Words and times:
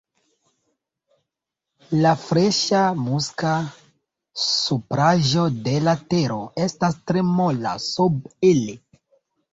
La 2.05 2.13
freŝa 2.21 2.79
muska 3.03 3.51
supraĵo 4.45 5.45
de 5.69 5.77
la 5.89 5.95
tero 6.15 6.39
estas 6.67 6.99
tre 7.11 7.27
mola 7.31 7.75
sub 7.87 8.49
ili. 8.53 8.79